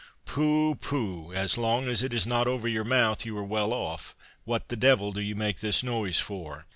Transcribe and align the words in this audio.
"Pooh, 0.25 0.73
pooh! 0.73 1.31
as 1.31 1.59
long 1.59 1.87
as 1.87 2.01
it 2.01 2.11
is 2.11 2.25
not 2.25 2.47
over 2.47 2.67
your 2.67 2.83
mouth, 2.83 3.23
you 3.23 3.37
are 3.37 3.43
well 3.43 3.71
off; 3.71 4.15
what 4.45 4.69
the 4.69 4.75
devil 4.75 5.11
do 5.11 5.21
you 5.21 5.35
make 5.35 5.59
this 5.59 5.83
noise 5.83 6.17
for?" 6.17 6.65